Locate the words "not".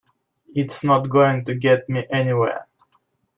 0.83-1.11